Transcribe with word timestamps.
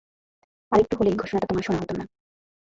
আরেকটু 0.71 0.93
হলেই 0.97 1.15
ঘোষণাটা 1.15 1.47
তোমার 1.47 1.63
শোনা 1.63 1.79
হতো 1.81 1.93
না। 1.93 2.03